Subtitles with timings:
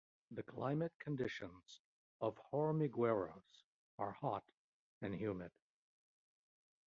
[0.31, 1.79] The climate conditions
[2.21, 3.65] of Hormigueros
[3.99, 4.43] are hot
[4.99, 5.51] and humid.